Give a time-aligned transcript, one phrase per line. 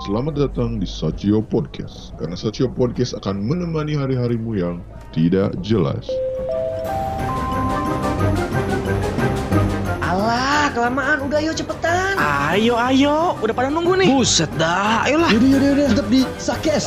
[0.00, 4.80] Selamat datang di Sachio Podcast, karena Sachio Podcast akan menemani hari-harimu yang
[5.12, 6.08] tidak jelas.
[10.00, 11.28] Alah, kelamaan.
[11.28, 12.16] Udah ayo cepetan.
[12.16, 13.36] Ayo, ayo.
[13.44, 14.08] Udah pada nunggu nih.
[14.08, 15.04] Buset dah.
[15.04, 15.36] Ayolah.
[15.36, 15.86] Yaudah, yaudah, yaudah.
[15.92, 16.84] Tetap di Sakes.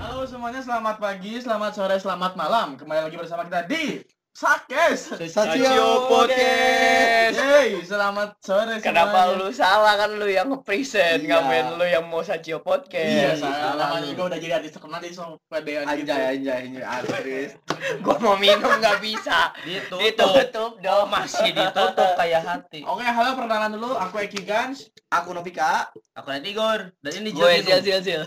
[0.00, 2.80] Halo semuanya, selamat pagi, selamat sore, selamat malam.
[2.80, 4.00] Kembali lagi bersama kita di
[4.36, 5.16] Sakes.
[5.32, 7.40] Sachio Podcast.
[7.40, 9.40] Hey, selamat sore Kenapa semuanya.
[9.40, 11.40] lu salah kan lu yang nge-present, Iya.
[11.40, 13.40] ngamen lu yang mau Sachio Podcast.
[13.40, 13.80] Iya, salah.
[13.80, 16.12] Namanya juga udah jadi artis terkenal so pedean gitu.
[16.12, 17.50] Anjay, anjay, anjay, artis.
[18.04, 19.56] Gua mau minum nggak bisa.
[19.64, 20.04] Ditutup.
[20.04, 21.08] Ditutup dong.
[21.08, 22.84] Masih ditutup kayak hati.
[22.84, 23.96] Oke, halo perkenalan dulu.
[23.96, 24.92] Aku Eki Gans.
[25.06, 25.86] Aku Novika.
[26.18, 26.90] Aku nanti Igor.
[26.98, 28.22] Dan ini Gue Jil sil sil sil.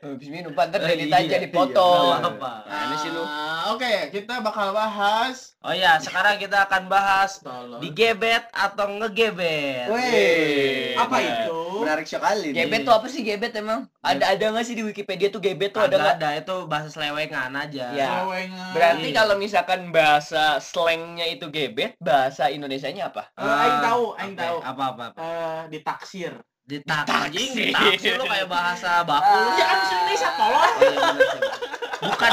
[0.00, 2.16] Habis minum pantat Eh, dari iya, aja dipotong.
[2.16, 2.52] apa-apa.
[2.64, 3.20] Nah, ini sih lu.
[3.20, 7.44] Ah, Oke, kita bakal bahas Oh ya, sekarang kita akan bahas
[7.76, 9.92] digebet atau ngegebet.
[9.92, 11.28] Weh, apa Iya.
[11.44, 11.59] itu?
[11.80, 12.48] Menarik sekali.
[12.52, 13.88] Gebet tuh apa sih gebet emang?
[14.00, 16.14] Ada ada nggak sih di Wikipedia tuh gebet tuh ada nggak?
[16.16, 17.86] ada itu bahasa selewengan aja.
[17.92, 18.22] Ya.
[18.22, 18.70] Sewengan.
[18.72, 23.32] Berarti kalau misalkan bahasa slangnya itu gebet, bahasa Indonesianya apa?
[23.34, 24.56] Eh, aing tahu, aing apa- tahu.
[24.60, 25.20] Apa apa apa.
[25.20, 26.32] Eh, ditaksir.
[26.62, 27.74] Ditaksir.
[27.74, 28.14] Ditaksir.
[28.14, 29.26] Lu kayak bahasa baku.
[29.34, 29.50] lu.
[29.58, 30.62] Ya kan bahasa Indonesia, tolong.
[30.62, 31.42] Oh, iya, bener sih.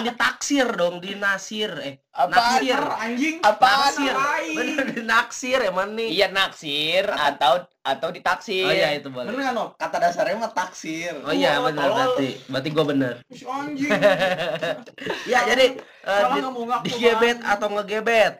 [0.07, 1.71] Bukan ditaksir dong, dinasir.
[1.83, 2.31] Eh, Apa?
[2.31, 2.79] naksir.
[2.79, 3.35] Anjing.
[3.43, 3.79] Apaan?
[3.91, 4.15] Naksir.
[4.55, 6.09] Bener dinaksir emang nih.
[6.15, 8.63] Iya naksir atau atau ditaksir.
[8.63, 9.27] Oh iya itu boleh.
[9.27, 9.69] Bener nggak, Nop?
[9.75, 11.13] Kata dasarnya mah taksir.
[11.27, 11.91] Oh iya Oh, tolol.
[11.91, 12.29] berarti.
[12.47, 13.13] Berarti gua bener.
[13.27, 13.91] Anjing.
[15.31, 16.39] Ya jadi eh, Salah
[16.83, 17.51] di, digebet Bang.
[17.51, 18.33] atau ngegebet.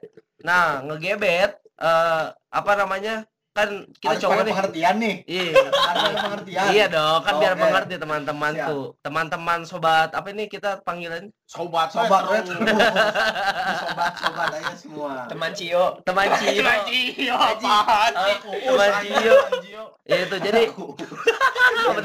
[0.47, 3.27] Nah, ngegebet eh apa namanya?
[3.57, 4.53] Kan kita cowok nih.
[4.53, 5.15] pengertian nih.
[5.25, 5.49] Iya.
[5.65, 6.65] Harus ada pengertian.
[6.69, 7.61] Iya dong, kan biar Oke.
[7.65, 8.77] mengerti teman-temanku.
[9.01, 11.33] Teman-teman sobat apa ini kita panggilan?
[11.49, 12.45] Sobat, Sobat sobat.
[12.45, 15.25] Sobat sobat aja semua.
[15.25, 15.97] Teman Cio.
[16.05, 16.53] Teman Cio.
[16.61, 18.37] Teman Cio, apaan sih?
[18.61, 19.33] Teman Cio.
[19.41, 19.83] Teman Cio.
[20.05, 20.61] Ya itu jadi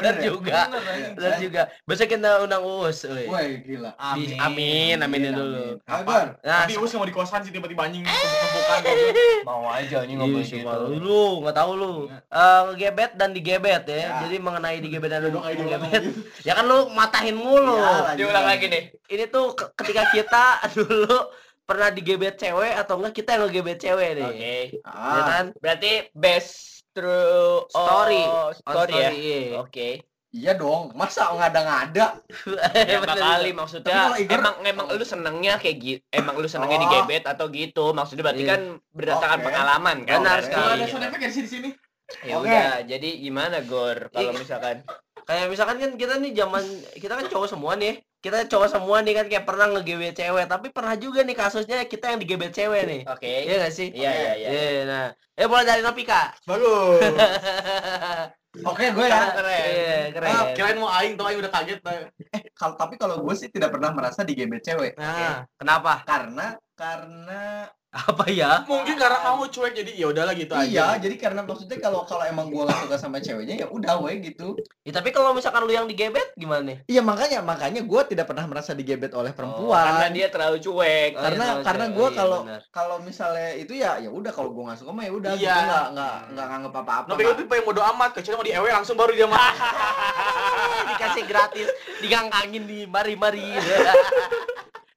[0.02, 0.58] bener juga.
[0.66, 1.14] Bener, anjing.
[1.14, 1.62] Bener juga.
[1.82, 2.98] Besok kita undang Uus.
[3.04, 3.24] woi.
[3.24, 3.90] Woi, gila.
[4.12, 5.78] Di- Amin, aminin dulu.
[5.82, 6.36] Kabar.
[6.40, 8.80] Nah, Tapi Us nggak mau di kosan sih tiba-tiba anjing bukan
[9.42, 10.86] Mau aja Iya, ngomong cuma gitu.
[10.98, 11.92] lu nggak tahu lu.
[12.10, 13.96] Eh, ngegebet dan digebet ya.
[13.96, 14.10] Ya.
[14.22, 16.02] Jadi mengenai digebet dan digebet.
[16.46, 17.78] Ya kan lu matahin mulu.
[17.78, 18.18] Ya.
[18.18, 18.82] Diulang lagi nih.
[19.06, 21.30] Ini tuh ke- ketika kita dulu
[21.62, 24.26] pernah digebet cewek atau enggak kita yang ngegebet cewek nih.
[24.26, 24.56] Oke.
[24.82, 25.44] Ya kan?
[25.56, 28.22] Berarti best true Story.
[28.22, 29.10] oh, On story ya.
[29.10, 29.58] iya.
[29.58, 29.88] Oke.
[30.28, 32.06] Iya dong, masa nggak ada nggak ada?
[32.88, 36.00] Ya kali maksudnya kalau Igor- emang emang lu senengnya kayak gitu.
[36.08, 36.82] Emang lu senengnya Oh.
[36.82, 37.92] digebet atau gitu.
[37.92, 38.50] Maksudnya berarti Iya.
[38.50, 38.60] kan
[38.90, 39.46] berdasarkan Oke.
[39.46, 40.16] pengalaman kan.
[40.18, 40.48] Benar Berarti.
[40.48, 40.72] sekali.
[40.74, 41.70] Ada sound effect di sini sini.
[42.24, 42.48] Ya Oke.
[42.48, 44.76] udah, jadi gimana Gor kalau misalkan
[45.22, 46.64] Kayak misalkan kan kita nih zaman
[46.94, 48.00] kita kan cowok semua nih.
[48.22, 52.14] Kita cowok semua nih kan kayak pernah ngegebet cewek, tapi pernah juga nih kasusnya kita
[52.14, 53.00] yang digebet cewek nih.
[53.10, 53.26] oke.
[53.26, 53.90] Iya gak sih?
[53.90, 54.48] Iya iya iya.
[54.54, 55.06] Iya, nah.
[55.34, 56.46] Eh boleh dari Nopi, Kak.
[56.46, 57.02] Bagus.
[58.68, 59.32] Oke, gue ya.
[59.32, 59.64] Keren.
[59.64, 60.28] Iya, keren.
[60.28, 61.80] Ah, kirain mau aing tuh aing udah kaget.
[62.36, 64.92] Eh, kalau tapi kalau gue sih tidak pernah merasa digebet cewek.
[65.00, 66.04] Nah, kenapa?
[66.04, 68.64] Karena karena Apa ya?
[68.64, 71.04] Mungkin karena kamu cuek jadi ya udahlah gitu iya, aja.
[71.04, 74.56] jadi karena maksudnya kalau kalau emang gue gak suka sama ceweknya ya udah we gitu.
[74.80, 76.78] Ya, tapi kalau misalkan lu yang digebet gimana nih?
[76.88, 80.08] Iya makanya makanya gue tidak pernah merasa digebet oleh Karena perempuan.
[80.08, 81.10] dia terlalu cuek.
[81.12, 82.60] Oh, karena iya, karena iya, gue iya, kalau benar.
[82.72, 85.40] kalau misalnya itu ya ya udah kalau gue nggak suka mah ya udah Iya.
[85.52, 87.08] gitu nggak nggak nggak nganggep apa-apa.
[87.12, 89.52] Tapi itu pengen bodo amat, kecuali mau di ewe langsung baru dia mah.
[90.96, 91.68] dikasih gratis,
[92.00, 93.52] digangkangin di mari-mari.
[93.52, 93.92] ya,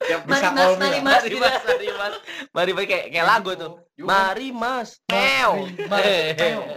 [0.06, 2.14] Mari bisa mas, call me mari mas, mari mas, mari mas,
[2.54, 3.72] mari mas kayak kayak lagu tuh.
[3.96, 4.10] Mari mas.
[4.12, 5.54] Mari, mas, meow.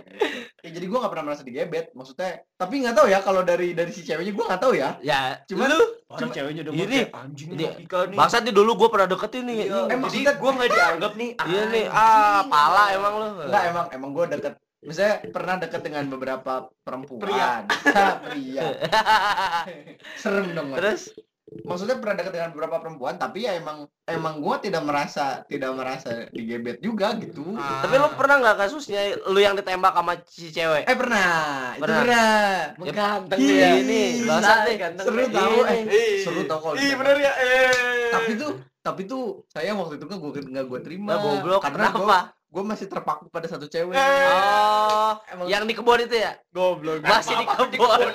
[0.58, 2.42] Ya, jadi gue nggak pernah merasa digebet, maksudnya.
[2.58, 4.98] Tapi nggak tahu ya kalau dari dari si ceweknya gue nggak tahu ya.
[5.00, 5.80] Ya, Cuman lu
[6.10, 8.16] Orang ceweknya udah Ini- anjing ini- nih.
[8.18, 9.56] Bangsat nih dulu gue pernah deketin nih.
[9.64, 11.30] Iya, eh, jadi maksudnya gue nggak dianggap nih.
[11.38, 13.26] Iya nih, ah pala emang lu.
[13.48, 17.50] Enggak emang emang gue deket Misalnya pernah deket dengan beberapa perempuan Pria.
[18.30, 18.62] Pria
[20.22, 20.78] Serem dong Mas.
[20.78, 21.02] Terus
[21.64, 26.28] Maksudnya pernah deket dengan beberapa perempuan Tapi ya emang Emang gue tidak merasa Tidak merasa
[26.28, 27.82] digebet juga gitu Ah.
[27.82, 30.84] tapi lu pernah nggak kasusnya lu yang ditembak sama si cewek?
[30.84, 31.32] Eh pernah
[31.74, 32.00] Itu Pernah.
[32.00, 32.32] pernah
[32.88, 34.08] Ganteng dia ini, nih.
[35.02, 35.82] Seru tau eh.
[36.20, 36.96] Seru tau kalau ditembak.
[36.96, 37.32] bener ya.
[37.36, 38.10] Eh.
[38.10, 41.60] Tapi tuh Tapi tuh Saya waktu itu nggak gue nggak gue terima Nah, goblok.
[41.60, 42.18] Karena gue Kenapa?
[42.48, 44.00] Gue masih terpaku pada satu cewek Eh.
[44.00, 46.32] Oh, Emang- yang di kebun itu ya?
[46.48, 47.00] goblok.
[47.00, 48.08] Masih di kebun.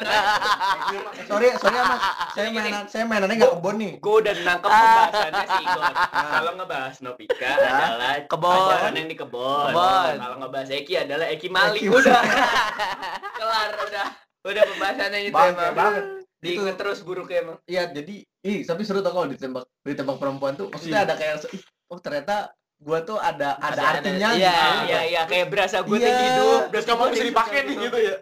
[1.24, 2.02] Sorry, sorry ya mas
[2.34, 5.94] Saya mainan Saya mainannya nggak kebun nih Gue udah nangkep pembahasannya sih Igor.
[6.34, 8.58] Kalau ngebahas Novika adalah Kebon.
[8.58, 9.70] pacaran yang di kebon.
[9.70, 10.14] Kebon.
[10.18, 11.80] Kalau ngebahas Eki adalah Eki Malik.
[11.80, 12.22] Eki Udah.
[13.38, 14.08] Kelar udah.
[14.44, 15.74] Udah pembahasannya itu emang.
[15.74, 16.04] banget.
[16.36, 17.58] Diinget terus buruknya emang.
[17.64, 21.08] Iya, jadi ih tapi seru tau kalau ditembak ditembak perempuan tuh maksudnya Iya.
[21.08, 22.52] ada kayak ih, oh ternyata
[22.84, 24.84] gua tuh ada ada Ada- artinya Iya, gitu.
[24.86, 26.06] iya, iya, kayak berasa gue Iya.
[26.06, 26.62] tuh hidup.
[26.70, 28.16] Terus kamu bisa dipakai nih gitu ya.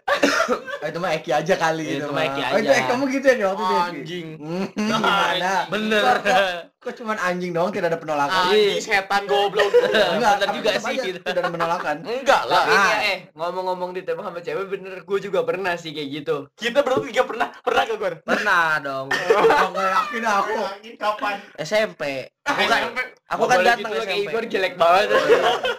[0.78, 2.08] Oh, itu mah Eki aja kali Itu gitu.
[2.08, 2.72] mah Eki Oh, itu aja.
[2.72, 3.74] eh, kamu gitu ya di waktu itu.
[3.74, 3.82] Eki?
[3.92, 4.26] Anjing.
[4.38, 5.52] Hmm, gimana?
[5.68, 6.04] Bener.
[6.82, 8.50] Kok, cuman anjing doang tidak ada penolakan?
[8.50, 9.70] Anjing setan goblok.
[10.18, 11.18] Enggak, bener tapi juga sih aja gitu.
[11.22, 11.96] Tidak ada penolakan.
[12.02, 12.62] Enggak lah.
[12.66, 12.90] Tapi Ah.
[12.90, 16.36] ya, eh, ngomong-ngomong ditembak sama cewek bener, gue juga pernah sih kayak gitu.
[16.58, 18.10] Kita berdua tiga pernah pernah ke gue.
[18.26, 19.06] Pernah dong.
[19.70, 20.54] Enggak yakin aku.
[20.98, 21.34] Kapan?
[21.62, 22.02] SMP.
[22.42, 22.80] Aku kan,
[23.30, 24.26] aku kan datang kayak SMP.
[24.26, 25.06] Igor jelek banget.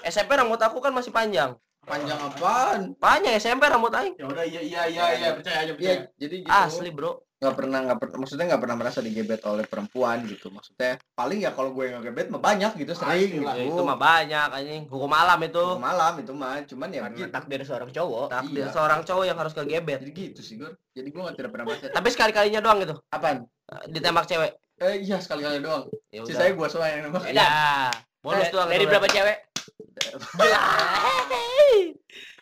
[0.07, 1.51] SMP rambut aku kan masih panjang.
[1.83, 2.79] Panjang apaan?
[2.95, 4.15] Panjang SMP rambut aing.
[4.15, 5.99] Ya udah iya iya iya iya percaya aja Iya, percaya.
[6.15, 6.49] jadi gitu.
[6.49, 7.11] Asli, Bro.
[7.35, 11.51] nggak pernah nggak pernah maksudnya nggak pernah merasa digebet oleh perempuan gitu maksudnya paling ya
[11.51, 14.83] kalau gue nggak gebet mah banyak gitu sering Pastilah, Ya, gitu itu mah banyak anjing.
[14.87, 15.59] Hukum alam itu.
[15.59, 18.27] Hukum malam itu mah cuman ya Karena gitu takdir seorang cowok.
[18.31, 18.71] Takdir Iya.
[18.71, 19.99] seorang cowok yang harus kegebet.
[19.99, 22.95] jadi gitu sih gue jadi gue nggak tidak pernah merasa Tapi sekali-kalinya doang gitu.
[23.09, 23.37] apaan
[23.85, 24.51] Ditembak cewek.
[24.79, 27.91] eh iya sekali kali doang Ya sisanya gue semua yang nembak Ya.
[28.23, 28.71] Bonus Eh, doang.
[28.71, 29.37] Dari berapa cewek?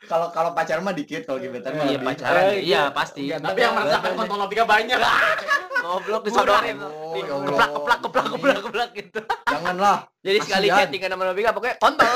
[0.04, 2.42] Kalau kalau pacaran mah dikit kalau gebetan mah Iya pacaran.
[2.52, 3.22] Eh, Iya pasti.
[3.26, 5.00] Enggak, Tapi yang merasakan kontol tiga banyak.
[5.82, 6.78] Goblok disodorin.
[6.78, 7.36] Oh, Di- ya.
[7.42, 9.20] Keplak keplak keplak keplak keplak gitu.
[9.48, 10.80] janganlah Jadi sekali Kasihan.
[10.86, 12.14] chattingan sama Nobika pokoknya kontol.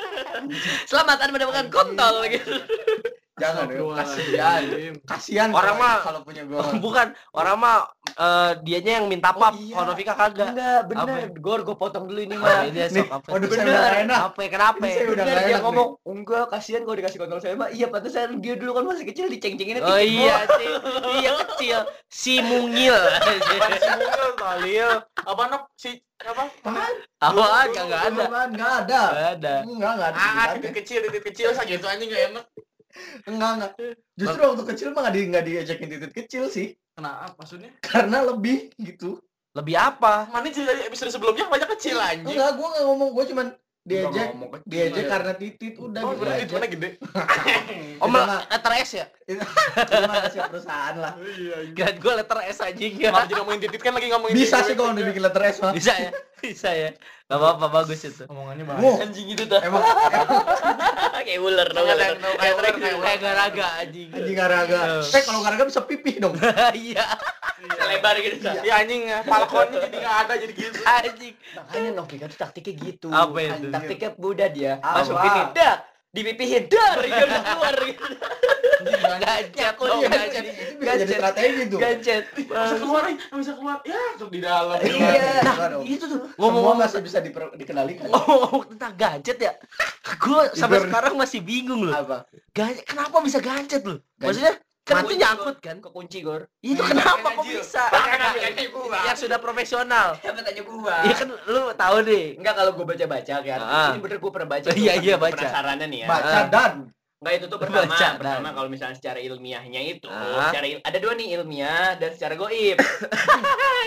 [0.88, 2.52] Selamat Anda mendapatkan kontol gitu.
[3.40, 4.62] jangan ya kasihan
[5.02, 7.76] kasihan Orang mah- kalau punya gue Bukan, orang mah
[8.12, 9.72] eh, dianya yang minta Oh, pap, iya.
[9.72, 10.48] kalau Novika kagak.
[10.50, 10.88] Enggak, Apa?
[11.06, 11.26] bener.
[11.36, 12.66] Gor, gue potong dulu ini mah.
[12.66, 13.26] ini nih sok apa?
[13.30, 13.64] waduh saya Bener.
[13.64, 14.40] udah nggak enak Apa?
[14.44, 14.76] Kenapa?
[14.76, 17.68] Ini saya udah Bener, dia enak ngomong, enggak kasihan kalau dikasih kontol saya mah.
[17.70, 20.70] Iya, pantesan dia dulu kan masih kecil diceng-cenginnya Oh iya sih,
[21.16, 22.96] iya kecil, si mungil.
[23.80, 24.90] Si mungil Talil.
[25.20, 25.90] Apa nok si
[26.20, 26.44] apa?
[27.18, 27.68] Apaan?
[27.70, 28.24] Kagak ada.
[28.26, 28.48] Apaan?
[28.50, 29.54] nggak ada Nggak ada.
[29.62, 32.44] enggak enggak ada Ah, titik kecil, titik kecil saja itu anjing enggak enak.
[33.24, 33.72] Enggak enggak
[34.12, 37.70] justru waktu kecil mah nggak di nggak diajakin titik kecil sih Kenapa maksudnya?
[37.80, 40.30] karena lebih gitu Lebih apa?
[40.30, 42.38] Mana cerita di episode sebelumnya banyak kecil anjing.
[42.38, 43.46] enggak gue nggak ngomong gue cuman
[43.80, 44.28] diajak
[44.62, 45.10] diajak ya.
[45.10, 46.88] karena titit udah Oh, gitu berarti aja mana gede.
[48.00, 49.06] Oh, letter S ya?
[49.30, 51.56] itu mah rahasia perusahaan lah Iya.
[51.72, 53.10] Kira gue letter S anjing ya.
[53.10, 56.10] Jadi ngomongin titit kan lagi ngomongin bisa sih kalau dibikin letter S mah Bisa ya?
[56.38, 56.90] Bisa ya?
[57.30, 58.26] Gak apa-apa, bagus itu.
[58.26, 59.62] Omongannya Wow, Anjing itu tuh.
[59.62, 59.86] emang
[61.20, 64.08] Kayak ular tau Kayak Kayak kayak trek ular, kayak Kayak garaga anjing.
[64.10, 66.34] anjing garaga eh kalau garaga bisa pipih dong
[66.74, 67.06] Iya,
[67.86, 68.50] lebar gitu.
[68.58, 70.78] Iya anjing, falconnya jadi nggak ada jadi gitu.
[70.82, 71.34] anjing.
[71.54, 73.08] Makanya Novika tuh taktiknya gitu.
[73.08, 73.66] Apa itu?
[73.68, 74.72] Taktiknya mudah dia.
[74.80, 75.76] Masukin dah.
[76.10, 76.98] Dipipihin, dar.
[76.98, 78.02] Dia udah keluar gitu.
[79.18, 80.44] Gancet Aku dong, Iya, gancet.
[80.44, 82.22] itu bisa jadi strategi tuh Gancet.
[82.30, 83.76] Bisa keluar, nih, bisa keluar.
[83.82, 84.78] Ya, tuh di dalam.
[84.78, 85.42] Iya.
[85.42, 87.18] Nah, Itu tuh ngomong ngomong-ngomong masih bisa
[87.56, 89.52] dikendalikan ngomong tentang gadget ya.
[90.16, 91.94] Gue sampai sekarang masih bingung loh.
[91.96, 93.98] apa Gadget, kenapa bisa gadget loh?
[94.18, 95.76] Maksudnya kan itu Kunci, nyangkut kan?
[95.78, 96.42] Kekunci, Gor.
[96.58, 97.84] Itu kenapa kok bisa?
[99.06, 100.18] Yang sudah profesional.
[100.18, 100.96] Siapa tanya gua?
[101.06, 102.26] Iya kan lu tahu deh.
[102.34, 103.60] Enggak kalau gua baca-baca kan.
[103.60, 103.90] Ah.
[103.94, 104.68] Ini bener gua pernah baca.
[104.74, 105.36] Iya, iya, baca.
[105.36, 106.06] Penasarannya nih ya.
[106.10, 106.44] baca Ah.
[106.50, 106.72] dan
[107.20, 110.48] Enggak itu tuh pertama, Baca, pertama kalau misalnya secara ilmiahnya itu, Ah.
[110.48, 112.80] secara il- ada dua nih ilmiah dan secara goib.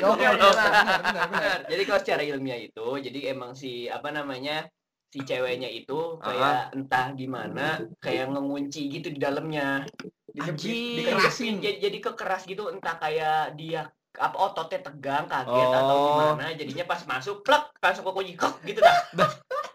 [0.05, 1.59] Benar, benar, benar.
[1.65, 4.69] Jadi kalau secara ilmiah itu, jadi emang si apa namanya
[5.09, 9.81] si ceweknya itu kayak entah gimana kayak ngengunci gitu di dalamnya.
[10.29, 16.05] Di- dikerasin Jadi, jadi kekeras gitu entah kayak dia apa ototnya tegang kaget atau Oh.
[16.07, 18.93] gimana jadinya pas masuk plek langsung ke kunci kok gitu dah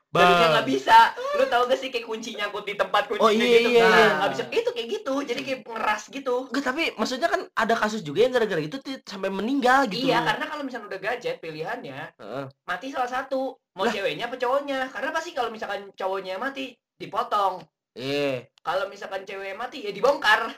[0.09, 0.57] Bang.
[0.57, 3.71] nggak bisa lu tau gak sih kayak kunci nyangkut di tempat kunci Oh, iya, gitu
[3.71, 4.09] iya, Nah, iya.
[4.17, 8.01] nggak bisa itu kayak gitu jadi kayak ngeras gitu Enggak, tapi maksudnya kan ada kasus
[8.01, 10.01] juga yang gara-gara itu sampai meninggal gitu.
[10.03, 12.45] iya karena kalau misalnya udah gadget pilihannya Heeh.
[12.65, 13.93] mati salah satu mau Lah.
[13.93, 17.61] ceweknya apa cowoknya karena pasti kalau misalkan cowoknya mati dipotong
[17.93, 18.49] Iya.
[18.61, 20.49] kalau misalkan ceweknya mati ya dibongkar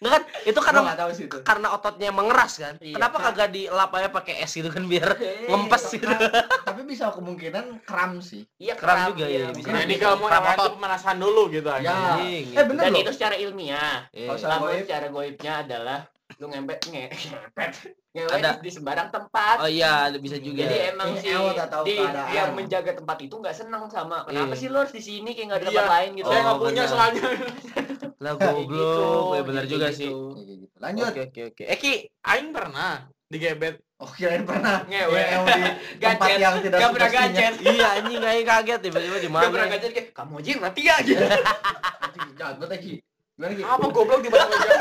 [0.00, 2.74] Enggak kan itu karena tahu sih itu karena ototnya mengeras kan.
[2.80, 2.96] Iya.
[2.96, 5.12] Kenapa kagak dilap aja pakai es gitu kan biar
[5.44, 6.08] ngempes gitu.
[6.68, 9.76] tapi bisa kemungkinan kram sih iya Kram juga, iya, bisa bisa.
[9.76, 11.76] Nah, ini kalau mau lain tuh pemanasan dulu gitu Ya.
[11.84, 11.92] aja.
[12.16, 14.28] Anjing, eh bener dan loh itu secara ilmiah Iya.
[14.32, 15.98] Kalau secara goibnya adalah
[16.40, 17.72] lu ngempet nge ngepet
[18.10, 18.50] ngewe Ada.
[18.56, 19.56] di, di sembarang tempat.
[19.60, 20.64] Oh iya, bisa juga.
[20.64, 22.32] Jadi emang Ini si Eo tak tahu di, keadaan.
[22.32, 24.58] yang menjaga tempat itu nggak senang sama kenapa Iya.
[24.58, 25.70] sih lu harus di sini kayak nggak ada Iya.
[25.70, 26.26] tempat lain gitu.
[26.26, 26.88] Saya Oh, nggak punya benar.
[26.88, 27.22] soalnya.
[28.24, 29.30] lah goblok.
[29.30, 29.96] Ya benar gitu, juga gitu.
[29.96, 30.10] sih.
[30.10, 30.74] Ya, kayak gitu.
[30.76, 31.62] lanjut Oke oke oke.
[31.68, 31.92] Eki,
[32.22, 32.92] Aing pernah
[33.26, 33.76] digebet.
[33.96, 35.22] oh kirain pernah Ngewe.
[35.92, 37.52] Di tempat yang tidak Gak pernah gadget.
[37.68, 39.72] iya anjing kayak kaget tiba-tiba di Gak pernah mana.
[39.76, 41.24] gadget kayak kamu aja yang mati ya gitu.
[42.00, 42.94] Anjing, jahat banget Eki
[43.50, 43.72] gimana?
[43.72, 44.72] Apa goblok di belakang meja?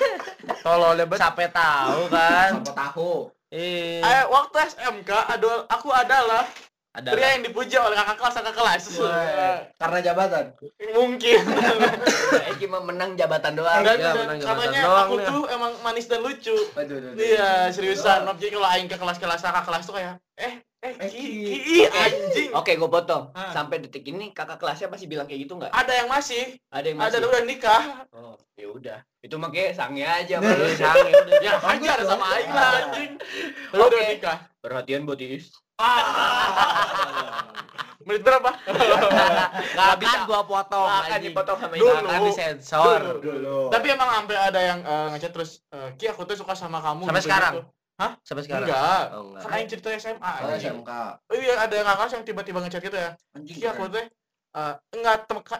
[0.64, 1.16] Tolol lebat.
[1.16, 2.50] Sampai tahu kan.
[2.58, 6.46] apa tahu Eh, Eh, waktu SMK ada aku adalah
[6.90, 7.10] ada.
[7.10, 8.82] pria yang dipuja oleh kakak kelas kakak kelas.
[8.96, 10.44] Wah, karena jabatan
[10.92, 11.40] Mungkin.
[12.46, 13.82] Eh cuma menang jabatan doang.
[13.82, 15.26] Dan, Ya, menang jabatan katanya doang aku nih.
[15.26, 16.54] tuh emang manis dan lucu.
[16.72, 17.18] Aduh, aduh, aduh.
[17.18, 18.26] Iya, seriusan.
[18.32, 21.20] Jadi kalau aing ke kelas-kelas kakak kelas tuh kayak, eh Eh, Eh, ki,
[21.52, 22.56] ih, anjing.
[22.56, 23.28] Oke, gue potong.
[23.30, 23.52] Ah.
[23.52, 25.68] Sampai detik ini kakak kelasnya pasti bilang kayak gitu nggak?
[25.68, 27.28] Ada yang masih, Ada yang ada masih.
[27.28, 27.82] udah nikah.
[28.10, 28.98] Oh, ya udah.
[29.20, 30.66] Itu makanya sange aja, Iya, Bro.
[30.72, 31.36] sange udah.
[31.38, 33.12] Ya hajar sama aing lah anjing.
[33.70, 34.38] Lu udah nikah.
[34.58, 35.52] Perhatian buat Iis.
[38.00, 38.48] Menit berapa?
[39.76, 41.92] Nggak akan gua potong Nggak akan dipotong sama Dulu.
[41.92, 43.00] Nggak akan disensor.
[43.20, 43.58] Dulu.
[43.68, 47.04] Tapi emang sampai ada yang eh, ngechat terus, eh, Ki aku tuh suka sama kamu.
[47.04, 47.52] Sampai gitu, sekarang?
[47.60, 47.68] gitu.
[48.24, 48.66] Sampai sekarang.
[48.68, 49.04] Enggak.
[49.12, 49.42] Oh, enggak.
[49.44, 50.50] Kan aing cerita SMA Oh.
[50.56, 50.90] SMK.
[51.28, 53.10] Oh iya ada yang kakak yang tiba-tiba ngechat gitu ya.
[53.36, 53.56] Anjing.
[53.56, 54.04] Ki aku tuh
[54.56, 55.16] eh, enggak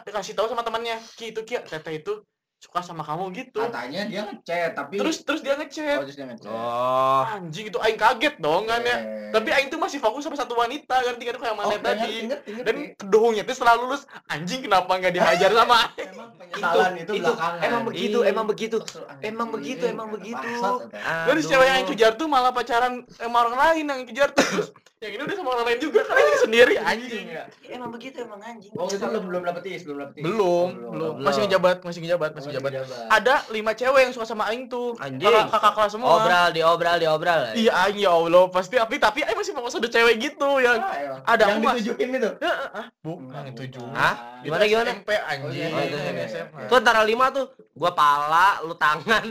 [0.09, 0.97] kasih tahu sama temannya.
[1.17, 2.13] Ki itu Ki teteh itu
[2.61, 3.57] suka sama kamu gitu.
[3.57, 6.05] Katanya dia ngechat tapi Terus terus dia oh, ngechat.
[6.05, 6.53] terus dia ngechat.
[6.53, 7.25] Oh.
[7.25, 9.01] Anjing itu aing kaget dong kan ya.
[9.01, 9.33] Eh.
[9.33, 12.13] Tapi aing tuh masih fokus sama satu wanita kan tinggal kayak oh, mana ngerti, tadi.
[12.29, 12.67] ngerti, ngerti.
[12.69, 16.09] Dan kedohongnya tuh setelah lulus anjing kenapa nggak dihajar sama aing?
[16.13, 17.65] emang penyesalan itu, itu belakangan.
[17.65, 18.77] emang begitu, emang begitu.
[19.25, 20.49] Emang begitu, emang begitu.
[21.01, 24.69] Terus cewek yang kejar tuh malah pacaran sama orang lain yang kejar terus.
[25.01, 27.43] yang ini udah sama orang lain juga karena ini sendiri anjing ya.
[27.73, 28.69] Emang begitu, emang anjing.
[28.69, 30.21] Waktu itu belum belum dapet is, belum dapet is.
[30.21, 31.13] Belum, Oh, belum.
[31.25, 32.71] Masih ngejabat, masih ngejabat, masih ngejabat.
[33.09, 34.93] Ada lima cewek yang suka sama aing tuh.
[35.01, 35.25] Anjing.
[35.25, 36.21] Kakak, kakak kelas semua.
[36.21, 37.41] Obral, diobral, diobral.
[37.57, 41.33] Iya aing ya Allah, pasti tapi tapi aing masih fokus ada cewek gitu yang Ah.
[41.33, 42.29] Ada, yang ditujukin itu.
[43.01, 43.97] bukan itu juga.
[43.97, 44.15] Hah?
[44.41, 44.89] Gimana Itu gimana?
[44.91, 45.41] SMP anjing.
[45.41, 45.97] Oh, iya, Oh, itu.
[46.69, 49.25] Tuh antara lima tuh, gua pala, lu tangan.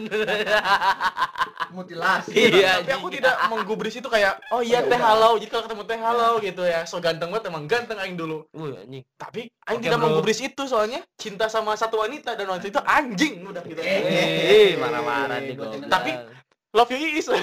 [1.71, 2.35] Mutilasi.
[2.35, 3.23] Iya, tapi aku anjing.
[3.23, 6.35] tidak menggubris itu kayak oh iya Oh, ya teh halau jadi kalau ketemu teh halau
[6.38, 9.05] gitu ya so ganteng banget emang ganteng aing dulu Wih, anjing.
[9.14, 10.05] tapi aing Oke, tidak bro.
[10.09, 15.37] menggubris itu soalnya cinta sama satu wanita dan wanita itu anjing udah gitu Eh, marah-marah
[15.38, 15.52] nih
[15.85, 16.17] Tapi-
[16.73, 17.29] love you is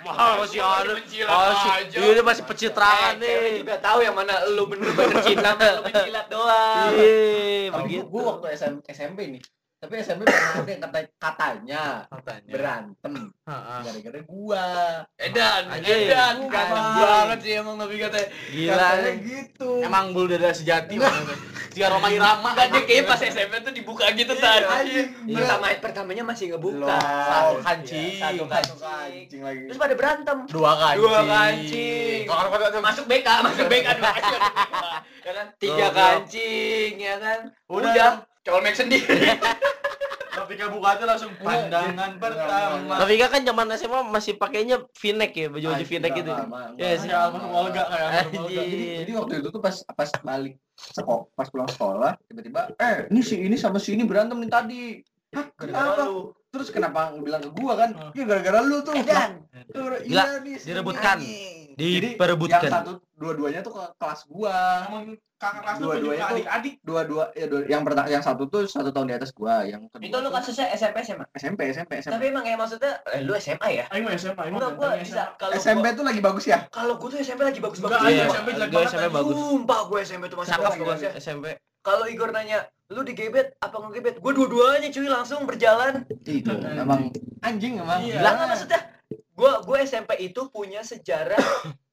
[0.00, 0.92] masih ada.
[0.94, 1.98] Mencilat Masih, aja.
[2.00, 3.52] ini masih pencitraan Eh, nih.
[3.60, 6.88] juga tahu yang mana lu bener-bener cinta, lu menjilat doang.
[6.94, 8.04] Iya, begitu.
[8.08, 9.42] gua waktu SM, SMP nih.
[9.80, 13.14] Tapi SMP pernah ada yang kata, katanya katanya berantem
[13.48, 13.80] Heeh.
[13.80, 14.66] gara-gara gua.
[15.16, 18.28] Edan, edan, ganteng banget sih emang tapi katanya.
[18.52, 18.76] Gila.
[18.76, 19.70] Katanya gitu.
[19.80, 21.36] emang bulu dada sejati maksudnya.
[21.70, 24.68] Jika Roma Irama Enggak dia kayaknya pas SMP tuh dibuka gitu tadi.
[24.68, 25.08] anjing.
[25.32, 26.96] Pertama pertamanya masih ngebuka.
[27.00, 28.20] Satu kancing.
[28.20, 28.76] Satu Satu kancing.
[28.84, 29.62] kancing lagi.
[29.64, 30.36] Terus pada berantem.
[30.52, 32.20] dua kancing Dua kancing.
[32.84, 34.40] Masuk BK, masuk BK dua kancing.
[35.24, 35.46] Ya kan?
[35.56, 37.40] Tiga kancing, ya kan?
[37.64, 38.28] Udah.
[38.46, 39.36] Colmek sendiri.
[40.50, 45.84] ketika buka tuh langsung pandangan pertama Tapi kan zaman SMA masih pakainya v-neck ya, baju-baju
[45.86, 46.30] v-neck gitu.
[46.74, 47.10] Iya sih.
[47.14, 48.34] almarhum Olga kayak
[49.06, 53.36] jadi waktu itu tuh pas pas balik sekolah, pas pulang sekolah, tiba-tiba, eh ini si
[53.38, 54.82] ini sama si ini berantem nih tadi.
[55.30, 56.34] Hah, kenapa?
[56.50, 57.90] Terus kenapa bilang ke gua kan?
[57.94, 58.10] Hmm.
[58.10, 58.94] Ya gara-gara lu tuh.
[59.70, 61.18] Tuh, Gila, iya nih, direbutkan.
[61.72, 62.60] Diperebutkan.
[62.60, 64.58] yang satu dua-duanya tuh ke kelas gua.
[65.40, 69.08] Kakak kelas Dua-duanya tuh- adik-adik Dua-dua ya dua, yang pertama yang satu tuh satu tahun
[69.08, 71.24] di atas gua, yang kedua Itu lu kasusnya SMP SMA.
[71.32, 72.12] SMP SMP SMP.
[72.12, 73.84] Tapi emang ya maksudnya eh, lu SMA ya?
[73.88, 76.58] Mah SMA, mah Enggak gua bisa kalau SMP gua- tuh lagi bagus ya?
[76.68, 77.80] kalau gua tuh SMP lagi Aing
[78.12, 79.34] Iya, SMP gua banget, SMP bagus.
[79.38, 80.94] Sumpah gue SMP tuh masih bagus gua.
[81.16, 81.44] SMP.
[81.80, 82.58] Kalau Igor nanya,
[82.90, 84.18] lu digebet apa ngegebet?
[84.18, 86.02] Gue dua-duanya cuy langsung berjalan.
[86.26, 88.02] Itu emang anjing emang.
[88.02, 88.18] Iya.
[88.18, 88.80] Lah nggak maksudnya,
[89.10, 91.38] gue gue SMP itu punya sejarah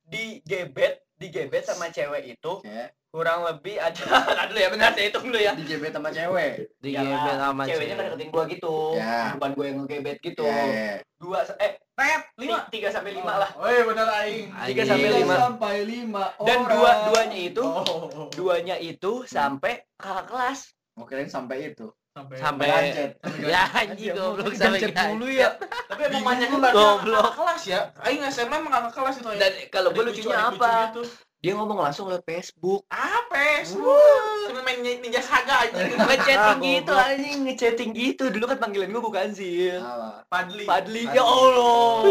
[0.09, 4.03] digebet, digebet sama cewek itu Kayak kurang lebih ada.
[4.45, 5.53] Aduh ya benar saya hitung dulu ya.
[5.53, 6.53] digebet sama cewek.
[6.81, 8.07] Digebet sama ceweknya cewek.
[8.09, 8.75] deketin gua gitu.
[8.97, 9.17] Ya.
[9.37, 10.45] Bukan gue yang ngegebet gitu.
[10.45, 10.93] Ya, ya.
[11.21, 13.49] Dua eh Tet, lima tiga sampai lima lah.
[13.57, 15.33] Oh iya bener Aing Tiga sampai Tiga lima.
[15.33, 20.76] sampai lima Dan dua duanya itu, Oh, duanya itu sampai kakak kelas.
[20.97, 21.87] Mau kirain sampai itu.
[22.09, 23.11] sampai Sampai Gancet.
[23.53, 25.09] ya anjing goblok sampai Gancet gancet.
[25.13, 25.49] mulu ya.
[25.85, 27.29] tapi emang banyak banget goblok.
[27.31, 29.29] kelas ya Aing SMA emang kakak kelas itu.
[29.31, 30.71] Dan kalau gue lucunya apa?
[30.89, 31.01] gitu.
[31.37, 32.81] Dia ngomong langsung lewat Facebook.
[32.89, 35.77] apa Sambil main ninja saga aja
[36.09, 40.25] ngechatting Ah, gitu anjing ngechatting gitu dulu kan panggilan gue bukan Zil Apa?
[40.25, 42.01] Padli Padli ya Allah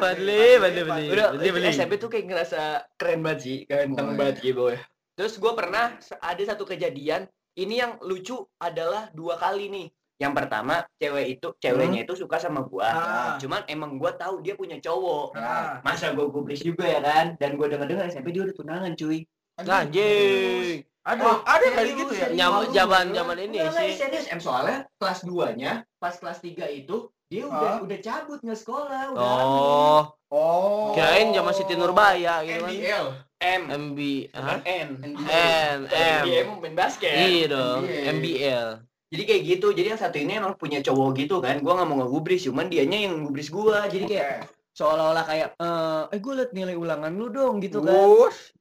[0.00, 1.06] Beli, beli, beli.
[1.10, 1.68] udah Beli, beli.
[1.70, 2.60] SMP tuh kayak ngerasa
[2.96, 4.44] keren banget sih Oh, banget iya.
[4.44, 4.80] gitu ya
[5.14, 5.86] terus gue pernah
[6.18, 9.88] ada satu kejadian ini yang lucu adalah dua kali nih
[10.20, 13.32] yang pertama cewek itu ceweknya itu suka sama gua Ah.
[13.40, 15.80] cuman emang gua tahu dia punya cowok Ah.
[15.80, 19.24] masa gua gubris juga ya kan dan gua denger dengar SMP dia udah tunangan cuy
[19.60, 20.84] Anjing.
[21.00, 22.28] Aduh, ada kali gitu ya?
[22.30, 23.96] Nyam zaman zaman ini sih.
[23.96, 27.84] serius em soalnya kelas 2 nya pas kelas 3 itu dia udah Hah?
[27.84, 30.92] udah cabut nggak sekolah udah Oh, Oh.
[30.92, 33.04] kirain zaman Siti Nurbaya gitu kan.
[33.40, 33.98] M MB,
[34.36, 34.60] hah?
[34.62, 36.22] N N, M.
[36.44, 37.88] mau main basket Iya dong.
[37.88, 38.68] MBL.
[39.10, 41.98] jadi kayak gitu jadi yang satu ini emang punya cowok gitu kan gua nggak mau
[41.98, 44.28] ngegubris cuman dianya yang ngegubris gua jadi kayak
[44.70, 47.90] seolah-olah kayak eh eh gue liat nilai ulangan lu dong gitu kan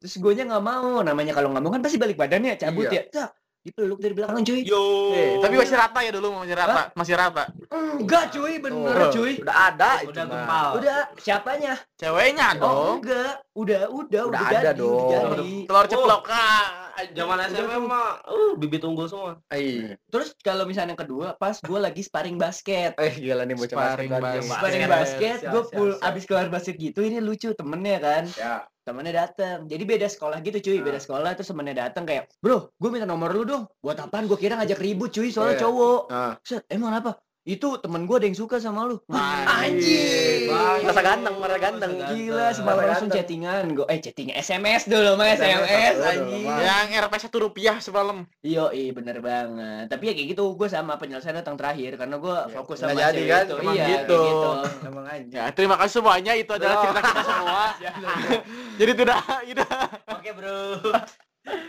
[0.01, 2.97] terus gue nya nggak mau namanya kalau nggak mau kan pasti balik badannya cabut Iya.
[2.97, 3.29] ya Cak,
[3.69, 4.61] dipeluk dari belakang cuy.
[4.61, 4.83] Yo.
[5.11, 7.43] Eh, tapi masih rata ya dulu masih rata, masih rata.
[7.69, 9.11] Enggak cuy, bener Tuh.
[9.13, 9.33] cuy.
[9.39, 10.33] Udah ada itu Udah mah.
[10.35, 10.69] gempal.
[10.75, 11.73] Udah, siapanya?
[11.95, 12.93] Ceweknya Oh, dong.
[12.99, 13.33] enggak.
[13.53, 15.05] Udah, udah, Udah udah, ada jadi, dong.
[15.05, 15.51] udah jadi.
[15.65, 16.67] Telur ceplok ah.
[16.99, 19.39] Zaman SMP mah uh bibit unggul semua.
[19.49, 22.91] Eh, Terus kalau misalnya yang kedua, pas gue lagi sparring basket.
[22.97, 24.19] eh gila nih bocah Sparring basket.
[24.19, 24.51] basket.
[24.51, 25.37] Sparring Basket.
[25.45, 26.03] gue full siap.
[26.05, 28.23] abis keluar basket gitu, ini lucu temennya kan.
[28.33, 28.67] Ya.
[28.89, 32.89] Temennya dateng, jadi beda sekolah gitu cuy, beda sekolah terus temennya dateng kayak, bro, gue
[32.89, 33.69] minta nomor lu dong.
[33.85, 34.25] Buat apaan?
[34.25, 35.63] Gue kira ngajak ribut cuy, soalnya Iya.
[35.69, 36.01] cowok.
[36.09, 36.33] Ah.
[36.41, 37.21] Set, emang apa?
[37.47, 38.99] Itu temen gue ada yang suka sama lu.
[39.09, 40.51] Anjing.
[40.83, 41.91] Merasa ganteng, merasa ganteng.
[42.11, 43.87] Gila, semalam langsung chattingan gue.
[43.87, 46.45] Eh, chatting SMS dulu mah SMS anjing.
[46.45, 48.27] Yang RP satu rupiah semalam.
[48.43, 49.87] Iya, iya bener banget.
[49.87, 53.15] Tapi ya kayak gitu, gue sama penyelesaian datang terakhir karena gue fokus Nggak sama jadi
[53.15, 53.43] cewek kan?
[53.45, 53.55] itu.
[53.55, 54.17] Emang Iya, gitu.
[54.19, 54.49] kayak gitu.
[54.85, 55.39] Emang anjing.
[55.39, 56.33] Ya, terima kasih semuanya.
[56.35, 57.63] Itu adalah cerita kita semua.
[58.79, 59.63] Jadi itu udah, itu.
[60.11, 60.57] Oke, Bro.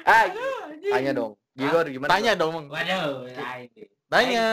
[0.05, 0.25] Ah,
[0.93, 1.33] tanya dong.
[1.55, 2.11] Gimana?
[2.11, 2.69] Tanya dong.
[2.69, 3.57] Waduh, nah.
[4.11, 4.47] Tanya.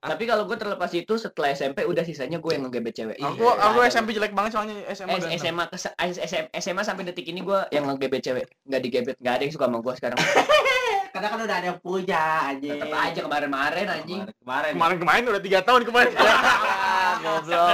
[0.00, 3.16] Tapi kalau gue terlepas itu setelah SMP udah sisanya gue yang ngegebet cewek.
[3.20, 3.78] Aku Iya, aku.
[3.84, 5.36] SMP jelek banget soalnya SMA ganteng.
[5.36, 8.48] SMA ke SMA, SMA sampai detik ini gue yang ngegebet cewek.
[8.64, 10.18] Nggak digebet, nggak ada yang suka sama gue sekarang.
[11.12, 12.70] Karena kan udah ada yang punya anjing.
[12.70, 14.20] Tetep aja kemarin-kemarin anjing.
[14.40, 14.72] Kemarin.
[14.72, 16.12] Kemarin-kemarin udah tiga tahun kemarin.
[17.20, 17.68] Goblok.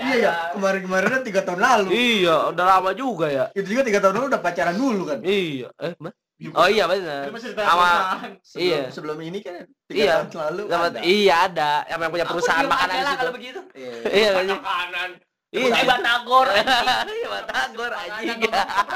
[0.00, 1.88] Iya ya, kemarin-kemarin kan tiga tahun lalu.
[1.92, 3.44] Iya, udah lama juga ya.
[3.52, 5.18] Itu juga tiga tahun lalu udah pacaran dulu kan.
[5.20, 5.68] Iya.
[5.76, 6.10] Eh, Ma?
[6.50, 7.28] Oh iya benar.
[7.36, 8.32] Cerita Sama perusahaan.
[8.40, 8.82] Sebelum, Iya.
[8.88, 9.54] sebelum ini kan
[9.84, 10.14] tiga Iya.
[10.24, 10.98] tahun lalu Sama- ada.
[11.04, 13.60] Iya ada, yang punya Aku perusahaan diem makanan lah kalau begitu.
[13.76, 13.92] Iya.
[14.08, 14.30] Iya.
[14.56, 15.08] Makanan.
[15.50, 15.72] Iya.
[15.84, 16.46] Batagor.
[17.12, 18.38] Iya, Batagor anjing.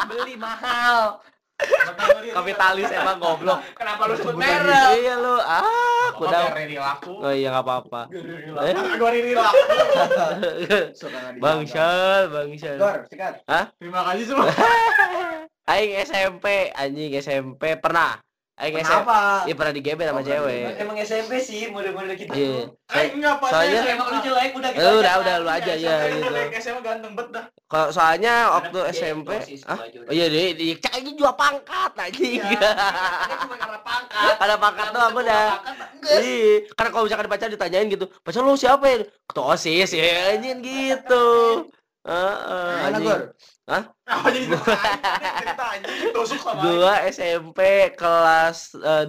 [0.09, 1.21] Beli mahal.
[2.35, 3.63] Kapitalis emang goblok.
[3.79, 4.91] Kenapa lu sebut merek?
[4.99, 5.39] Iya lu.
[5.39, 6.57] Ah, Udah udah.
[6.59, 7.15] Riri laku.
[7.23, 8.01] Oh iya enggak apa-apa.
[8.11, 9.63] Eh, Gua Riri laku.
[11.43, 11.63] Bang.
[11.63, 12.77] Syal, Bang Syal.
[12.77, 13.39] Gor, sikat.
[13.79, 14.51] Terima kasih semua.
[15.64, 18.21] Aing SMP, anjing SMP pernah.
[18.54, 19.00] Aing SMP.
[19.02, 19.49] Kenapa?
[19.49, 20.62] Iya pernah digebet sama Oh, pernah cewek.
[20.76, 22.30] Emang SMP sih model-model gitu.
[22.30, 22.68] Iya.
[22.94, 23.49] Eh, enggak Pak.
[23.49, 26.61] Soalnya- saya Emang lu jelek udah Eh, udah, udah lu aja ya SMP gitu.
[26.61, 27.44] SMA ganteng banget dah.
[27.64, 31.90] Kalau soalnya waktu Karena SMP, dosis ah, oh iya deh, di cak ini juga pangkat
[31.97, 32.38] anjing.
[32.38, 32.71] Iya.
[33.25, 34.35] Ini cuma karena pangkat.
[34.38, 35.52] Ada pangkat doang enggak.
[36.04, 38.97] Iya, karena kalau misalkan pacar ditanyain gitu, pacar lu siapa ya?
[39.25, 41.26] Ketua OSIS ya, anjing gitu.
[42.04, 43.08] Heeh, jadi
[45.40, 47.60] cerita anjing tusuk sama Gua SMP
[47.97, 48.76] kelas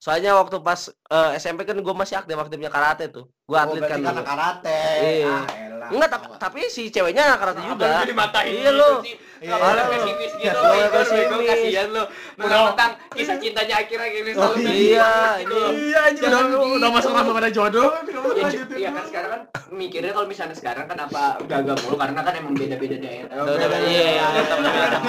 [0.00, 3.28] Soalnya waktu pas eh, SMP kan gua masih aktif aktifnya karate tuh.
[3.44, 4.80] Gua Oh, atlet kan berarti karena karate.
[4.96, 5.28] Iya.
[5.28, 5.88] Ah, elah.
[5.92, 7.84] Enggak, tapi, tapi si ceweknya karate juga.
[7.84, 8.70] Kenapa lu dimatahin Iya,
[9.04, 9.14] sih?
[9.36, 9.82] Iya, Kenapa lu.
[9.92, 10.58] pesimis gitu?
[10.58, 11.46] Igor, pesimis.
[11.46, 12.02] Kasihan lu.
[12.36, 15.56] Mentang-mentang kisah cintanya akhirnya gini Oh, iya, gitu.
[15.68, 16.40] Iya anjing udah
[16.76, 17.88] udah masuk lama pada jodoh.
[18.00, 21.96] Kenapa Ya, lanjutin iya kan sekarang kan mikirnya kalau misalnya sekarang kan apa gagal mulu
[21.96, 23.34] karena kan emang beda-beda daerah.
[23.38, 24.24] Udah, iya.
[24.26, 25.04] Oke,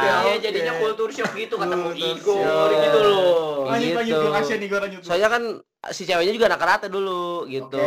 [0.00, 0.32] Iya oke.
[0.40, 3.66] jadinya kultur shock gitu ketemu Igor gitu loh.
[3.66, 5.00] Lanjut lanjut gue kasihan Igor lanjut.
[5.02, 5.42] Soalnya kan
[5.88, 7.80] si ceweknya juga anak karate dulu gitu.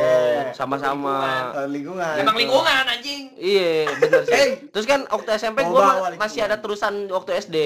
[0.58, 1.54] Sama-sama.
[1.54, 2.14] Eh, lingkungan.
[2.18, 3.30] Emang lingkungan anjing.
[3.38, 4.50] Iya, bener sih.
[4.74, 6.12] Terus kan waktu SMP bawa ma- lingkungan.
[6.18, 7.58] masih ada terusan waktu SD.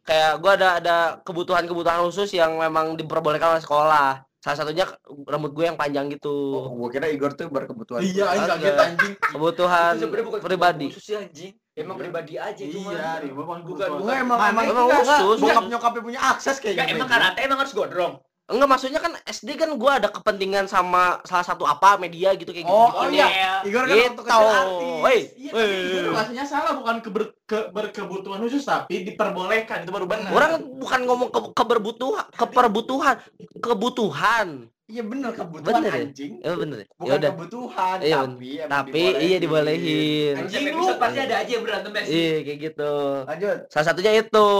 [0.00, 4.24] Kayak gua ada ada kebutuhan-kebutuhan khusus yang memang diperbolehkan oleh sekolah.
[4.40, 4.88] Salah satunya
[5.28, 6.32] rambut gue yang panjang gitu.
[6.32, 8.00] Oh, gua kira Igor tuh berkebutuhan.
[8.00, 9.12] Iya anjing anjing.
[9.20, 9.92] Kebutuhan
[10.40, 10.88] pribadi.
[10.88, 11.52] khusus sih anjing.
[11.76, 12.96] Emang pribadi aja cuma.
[12.96, 15.36] Iya, bukan Bukan, Gua emang emang emang khusus.
[15.36, 16.96] Bokap nyokapnya punya akses Enggak, kayaknya.
[16.96, 18.14] emang karate emang harus gondrong.
[18.50, 22.66] Enggak maksudnya kan SD kan gua ada kepentingan sama salah satu apa media gitu kayak
[22.66, 22.98] Oh, gitu.
[22.98, 23.26] oh iya.
[23.62, 24.10] Igor kan Gitu.
[24.10, 24.98] waktu kecil artis.
[24.98, 25.18] Woi.
[25.38, 30.30] Iya, maksudnya salah bukan keber, ke, berkebutuhan khusus tapi diperbolehkan itu baru benar.
[30.30, 33.14] Orang bukan ngomong ke, keberbutuhan, keperbutuhan,
[33.60, 34.48] kebutuhan.
[34.84, 36.02] Iya bener kebutuhan Bener ya?
[36.02, 36.32] anjing.
[36.42, 36.78] Ya bener.
[36.80, 37.30] Ya Bukan udah.
[37.30, 40.34] kebutuhan, Iya, tapi Tapi iya dibolehin.
[40.36, 40.90] Anjing lu.
[40.98, 42.02] pasti ada aja yang berantem ya.
[42.02, 42.94] Iya kayak gitu.
[43.22, 43.58] Lanjut.
[43.70, 44.50] Salah satunya itu.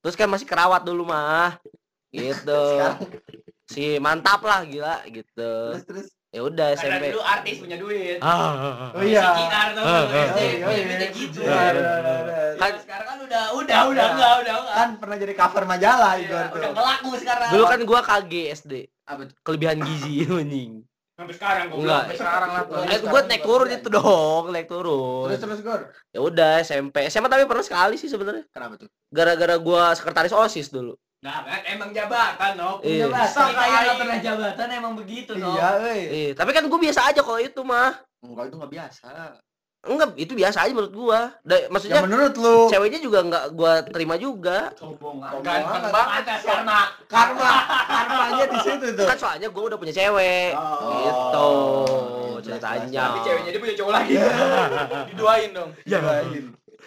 [0.00, 1.60] Terus kan masih kerawat dulu mah.
[2.12, 2.62] Gitu.
[3.68, 5.76] Si mantap lah gila gitu.
[5.76, 6.08] terus terus.
[6.28, 7.12] Ya udah SMP.
[7.12, 8.16] dulu artis punya duit.
[8.24, 8.92] Ah.
[8.96, 9.28] Oh iya.
[9.32, 9.44] Tuh.
[9.44, 10.02] Ah, ah, ah.
[10.08, 10.40] gitu.
[10.40, 12.48] Iya, iya, iya, iya.
[12.56, 14.76] Kan sekarang kan udah udah udah enggak udah enggak.
[14.76, 16.56] Kan pernah jadi cover majalah Iya, tuh.
[16.56, 17.48] Udah ngelaku sekarang.
[17.52, 18.74] Dulu kan gua KG SD.
[19.44, 20.72] Kelebihan gizi anjing.
[21.18, 22.02] sampai sekarang gua Enggak.
[22.08, 22.62] Sampai sekarang lah.
[22.72, 25.26] Oh, Eh gua naik turun itu dong, naik turun.
[25.28, 25.80] Terus terus Gor.
[26.12, 27.04] Ya udah SMP.
[27.12, 28.48] SMA tapi pernah sekali sih sebenarnya.
[28.48, 28.88] Kenapa tuh?
[29.12, 30.96] Gara-gara gua sekretaris OSIS dulu.
[31.18, 32.78] Nah, kan emang jabatan, no.
[32.78, 33.10] Iya.
[33.10, 35.50] Kita yang nggak pernah jabatan emang begitu, no.
[35.50, 36.00] Iya, euy.
[36.06, 37.90] Iya, tapi kan gua biasa aja kalau itu mah.
[38.22, 39.10] Enggak itu enggak biasa.
[39.78, 41.20] Enggak, itu biasa aja menurut gua.
[41.42, 44.70] Da- Ya maksudnya menurut lu ceweknya juga enggak gua terima juga.
[44.74, 45.90] Sombong ganteng banget.
[45.90, 46.80] banget ya karma.
[47.10, 47.52] karma
[47.86, 49.06] karmanya di situ tuh.
[49.06, 50.50] Kan soalnya gua udah punya cewek.
[50.54, 51.02] Oh.
[51.02, 51.50] Gitu
[52.38, 53.02] Iya, ceritanya.
[53.10, 54.14] Tapi ceweknya dia punya cowok lagi.
[55.10, 55.70] Diduain dong.
[55.82, 55.98] Iya.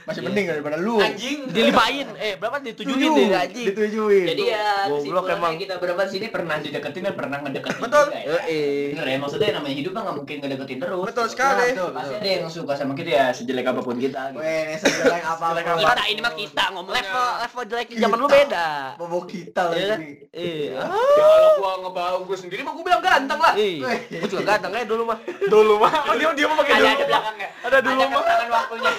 [0.02, 0.28] Masih Iya.
[0.28, 0.98] mending daripada lu.
[0.98, 1.38] Anjing.
[1.48, 2.08] Dilipain.
[2.16, 3.66] Eh, berapa ditujuin deh anjing.
[3.70, 4.26] Ditujuin.
[4.28, 5.54] Jadi ya Goblok emang.
[5.56, 8.06] kita berempat sini pernah dideketin dan pernah ngedeketin Betul.
[8.12, 8.38] ya.
[8.44, 11.06] Eh, Bener ya, maksudnya namanya hidup mah nggak mungkin ngedeketin terus.
[11.06, 11.68] Betul sekali.
[11.72, 12.20] Betul, Pasti betul.
[12.20, 14.22] ada yang suka sama kita ya sejelek apa pun kita.
[14.28, 14.38] Gitu.
[14.38, 15.80] Weh, ini sejelek apa Sejelek apa.
[15.88, 18.68] kita ini mah kita ngomong level level jelek di zaman lu beda.
[18.96, 19.98] Bobo kita Iya kan?
[19.98, 20.12] lagi.
[20.32, 20.72] Iya.
[20.72, 20.84] Ya
[21.22, 23.54] kalau gua ngebau gua sendiri mah gua bilang ganteng lah.
[23.54, 23.90] Iya.
[24.18, 25.18] Gua juga ganteng aja dulu mah.
[25.44, 25.92] Dulu mah.
[26.04, 26.92] Oh, dia dia mau pakai Ada dulu.
[26.92, 27.50] ada belakangnya.
[27.62, 28.22] Ada dulu mah.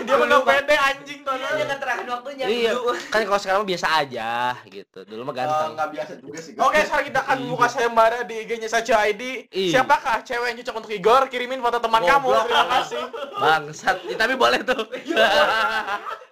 [0.02, 1.33] Dia nggak pede anjing tuh.
[1.33, 2.44] Iya, ada keterangan waktunya.
[2.44, 2.70] Iya.
[2.72, 2.90] dulu.
[3.09, 4.31] Kan kalau sekarang mah biasa aja
[4.66, 4.98] gitu.
[5.02, 5.70] Dulu mah Oh, ganteng.
[5.74, 6.52] nggak biasa juga sih.
[6.55, 9.22] Oke, sekarang kita akan buka sayembara di IG-nya Sacio ID.
[9.48, 9.70] Iya.
[9.78, 11.22] Siapakah cewek yang cocok untuk Igor?
[11.26, 12.28] Kirimin foto teman kamu.
[12.42, 13.02] Terima kasih.
[13.35, 13.96] Bangsat.
[14.05, 14.83] Ih, tapi boleh tuh.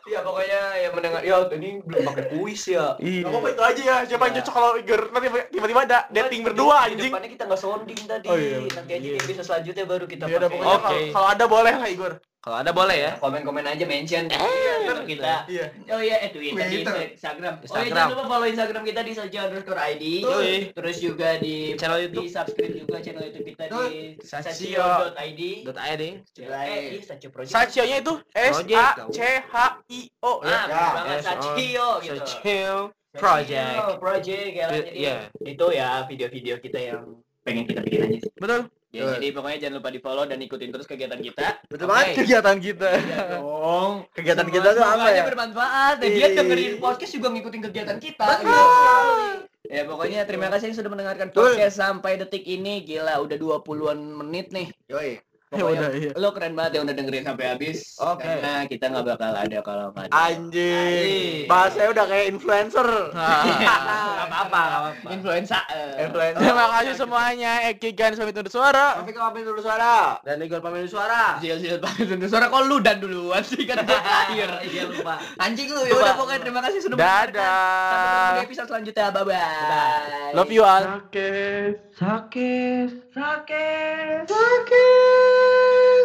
[0.02, 2.98] Iya pokoknya yang mendengar ya ini belum pakai kuis ya.
[2.98, 3.22] Iya.
[3.22, 3.96] Gak apa-apa itu aja ya.
[4.02, 4.42] Siapa yang Iya.
[4.42, 7.12] cocok kalau Igor nanti tiba-tiba ada dating berdua Di anjing.
[7.12, 8.26] depannya kita nggak sounding tadi.
[8.26, 8.58] Oh, iya.
[8.66, 10.50] Nanti aja di episode selanjutnya baru kita Ya pakai.
[10.50, 10.82] pokoknya Oke.
[10.82, 12.12] kalau- kalau ada boleh lah Igor.
[12.40, 13.12] Kalau ada boleh ya.
[13.20, 15.34] Komen-komen aja mention Eh, Twitter kita.
[15.44, 15.66] Iya.
[15.92, 17.12] Oh iya, eh Twitter, di Twitter.
[17.12, 17.54] Instagram.
[17.54, 17.92] Oh iya, Instagram.
[17.92, 20.04] jangan lupa follow Instagram kita di saja underscore ID.
[20.24, 20.54] Yoi.
[20.72, 22.24] Terus juga di Channel YouTube.
[22.24, 23.80] di subscribe juga channel YouTube kita di
[24.24, 24.80] Sacio.
[24.80, 25.40] sacio.id.
[25.68, 26.02] Dot ID.
[26.40, 27.52] Eh, di Sacio Project.
[27.52, 29.54] Sacio-nya itu S A C H
[29.92, 30.64] I O Ah,
[31.12, 31.20] ya.
[31.20, 32.24] Sacio gitu.
[32.24, 32.72] Sacio
[33.12, 34.00] Project.
[34.00, 34.66] Project ya.
[34.88, 35.16] Iya.
[35.44, 38.32] Itu ya video-video kita yang pengen kita bikin aja sih.
[38.36, 38.68] Betul.
[38.90, 39.12] Ya, Betul.
[39.22, 41.46] jadi pokoknya jangan lupa di follow dan ikutin terus kegiatan kita.
[41.70, 41.92] Betul Oke.
[41.94, 42.88] banget kegiatan kita.
[42.90, 43.92] Iya dong.
[44.10, 45.22] Kegiatan kita tuh apa ya?
[45.30, 45.94] bermanfaat.
[46.02, 46.36] Dan dia Iya.
[46.42, 48.26] dengerin podcast juga ngikutin kegiatan kita.
[48.42, 48.50] Betul.
[48.50, 49.70] Gitu.
[49.70, 51.54] Ya pokoknya terima kasih yang sudah mendengarkan Betul.
[51.54, 52.82] podcast sampai detik ini.
[52.82, 54.68] Gila udah 20-an menit nih.
[54.90, 55.22] Yoi.
[55.50, 56.10] Pokoknya iya.
[56.14, 57.98] lo keren banget yang udah dengerin sampai habis.
[57.98, 58.22] Oke.
[58.22, 60.14] Karena kita nggak bakal ada kalau nggak ada.
[60.30, 61.50] Anjing.
[61.50, 62.88] Bahasanya udah kayak influencer.
[63.10, 65.08] Gak apa-apa, gak apa-apa.
[65.10, 65.58] Influenza.
[65.74, 66.06] eh.
[66.06, 66.38] Influencer.
[66.38, 67.52] Terima kasih semuanya.
[67.66, 69.02] Eki Gans pamit undur suara.
[69.02, 70.22] Tapi kalau dulu suara.
[70.22, 71.42] Dan Igor pamit suara.
[71.42, 74.48] Sial-sial banget untuk suara kok lu dan duluan sih kan terakhir.
[74.70, 75.18] Iya lupa.
[75.40, 77.42] Anjing lu ya udah pokoknya terima kasih sudah mendengarkan.
[77.42, 78.46] Sampai ketemu di Dadah.
[78.46, 79.06] episode selanjutnya.
[79.10, 80.30] Bye bye.
[80.36, 80.84] Love you all.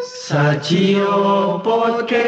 [0.04, 2.26] Sacio Podcast.